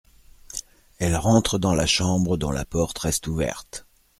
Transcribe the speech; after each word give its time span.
Elle 0.97 1.15
rentre 1.15 1.59
dans 1.59 1.75
la 1.75 1.85
chambre, 1.85 2.35
dont 2.35 2.49
la 2.49 2.65
porte 2.65 2.97
reste 2.97 3.27
ouverte. 3.27 3.85